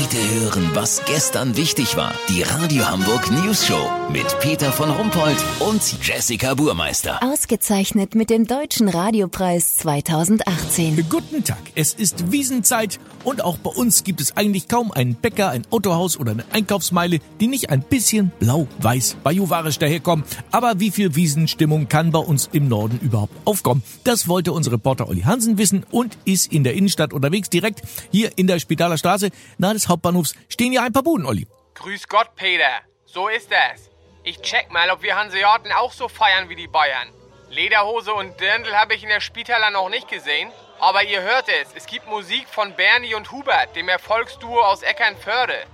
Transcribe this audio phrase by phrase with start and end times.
[0.00, 2.14] Heute hören, was gestern wichtig war.
[2.28, 7.20] Die Radio Hamburg News Show mit Peter von Rumpold und Jessica Burmeister.
[7.20, 11.04] Ausgezeichnet mit dem Deutschen Radiopreis 2018.
[11.10, 15.50] Guten Tag, es ist Wiesenzeit und auch bei uns gibt es eigentlich kaum einen Bäcker,
[15.50, 20.24] ein Autohaus oder eine Einkaufsmeile, die nicht ein bisschen blau-weiß bajuvarisch daherkommen.
[20.52, 23.82] Aber wie viel Wiesenstimmung kann bei uns im Norden überhaupt aufkommen?
[24.04, 28.30] Das wollte unser Reporter Olli Hansen wissen und ist in der Innenstadt unterwegs, direkt hier
[28.36, 31.46] in der Spitaler Straße, nahe des Hauptbahnhofs, stehen ja ein paar Buden, Olli.
[31.74, 32.82] Grüß Gott, Peter.
[33.04, 33.90] So ist es.
[34.22, 37.08] Ich check mal, ob wir Hanseaten auch so feiern wie die Bayern.
[37.50, 40.50] Lederhose und Dirndl habe ich in der Spitaler noch nicht gesehen.
[40.80, 45.64] Aber ihr hört es, es gibt Musik von Bernie und Hubert, dem Erfolgsduo aus Eckernförde.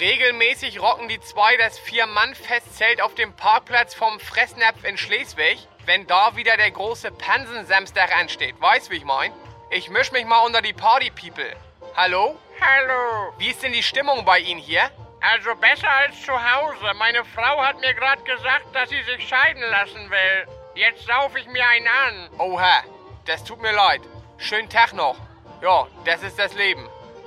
[0.00, 6.34] Regelmäßig rocken die zwei das Vier-Mann-Festzelt auf dem Parkplatz vom Fressnapf in Schleswig, wenn da
[6.36, 8.60] wieder der große Pansensamstag ansteht.
[8.60, 9.32] Weißt wie ich mein?
[9.70, 11.54] Ich misch mich mal unter die Party-People.
[11.94, 12.38] Hallo?
[12.60, 13.32] Hallo.
[13.38, 14.90] Wie ist denn die Stimmung bei Ihnen hier?
[15.20, 16.92] Also besser als zu Hause.
[16.98, 20.48] Meine Frau hat mir gerade gesagt, dass sie sich scheiden lassen will.
[20.74, 22.30] Jetzt sauf ich mir einen an.
[22.38, 22.82] Oha,
[23.24, 24.02] das tut mir leid.
[24.36, 25.16] Schönen Tag noch.
[25.62, 26.86] Ja, das ist das Leben.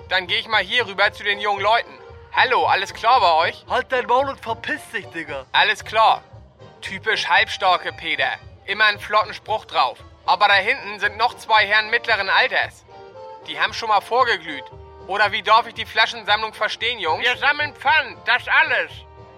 [0.09, 1.91] Dann gehe ich mal hier rüber zu den jungen Leuten.
[2.33, 3.65] Hallo, alles klar bei euch?
[3.67, 5.45] Halt dein Maul und verpiss dich, Digga.
[5.51, 6.23] Alles klar.
[6.81, 8.29] Typisch halbstarke Peter.
[8.65, 9.97] Immer einen flotten Spruch drauf.
[10.25, 12.85] Aber da hinten sind noch zwei Herren mittleren Alters.
[13.47, 14.65] Die haben schon mal vorgeglüht.
[15.07, 17.23] Oder wie darf ich die Flaschensammlung verstehen, Jungs?
[17.23, 18.91] Wir sammeln Pfand, das alles.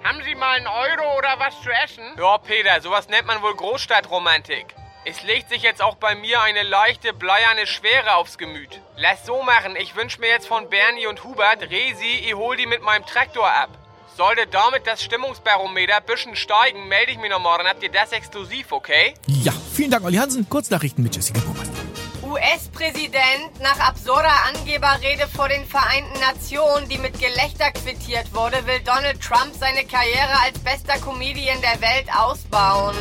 [0.04, 2.04] Haben Sie mal einen Euro oder was zu essen?
[2.18, 4.74] Ja, Peter, sowas nennt man wohl Großstadtromantik.
[5.06, 8.82] Es legt sich jetzt auch bei mir eine leichte, bleierne Schwere aufs Gemüt.
[8.98, 12.66] Lass so machen, ich wünsche mir jetzt von Bernie und Hubert, Resi, ich hol die
[12.66, 13.70] mit meinem Traktor ab.
[14.18, 17.68] Sollte damit das Stimmungsbarometer bisschen steigen, melde ich mich noch morgen.
[17.68, 19.14] Habt ihr das exklusiv, okay?
[19.28, 20.50] Ja, vielen Dank, Olli Hansen.
[20.50, 21.79] Kurznachrichten mit Jessica Burmeister.
[22.30, 29.20] US-Präsident nach absurder Angeberrede vor den Vereinten Nationen, die mit Gelächter quittiert wurde, will Donald
[29.20, 32.96] Trump seine Karriere als bester Comedian der Welt ausbauen.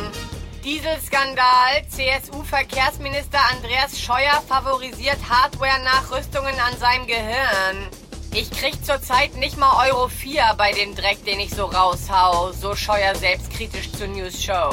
[0.63, 1.85] Dieselskandal.
[1.89, 7.87] CSU-Verkehrsminister Andreas Scheuer favorisiert Hardware-Nachrüstungen an seinem Gehirn.
[8.33, 12.75] Ich krieg zurzeit nicht mal Euro 4 bei dem Dreck, den ich so raushau, so
[12.75, 14.71] Scheuer selbstkritisch zur News Show.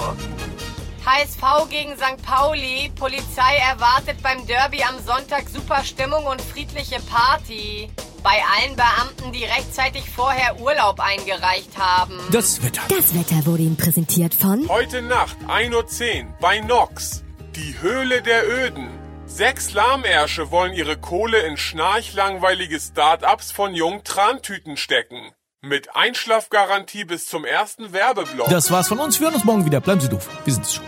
[1.06, 2.20] HSV gegen St.
[2.20, 2.90] Pauli.
[2.96, 7.88] Polizei erwartet beim Derby am Sonntag super Stimmung und friedliche Party.
[8.24, 12.18] Bei allen Beamten, die rechtzeitig vorher Urlaub eingereicht haben.
[12.32, 12.82] Das Wetter.
[12.88, 17.22] Das Wetter wurde Ihnen präsentiert von Heute Nacht 1.10 Uhr bei Nox.
[17.54, 18.90] Die Höhle der Öden.
[19.26, 25.32] Sechs Lahmärsche wollen ihre Kohle in schnarchlangweilige Start-ups von jungen Trantüten stecken.
[25.66, 28.48] Mit Einschlafgarantie bis zum ersten Werbeblock.
[28.50, 29.18] Das war's von uns.
[29.18, 29.80] Wir hören uns morgen wieder.
[29.80, 30.28] Bleiben Sie doof.
[30.44, 30.84] Wir sind's schon.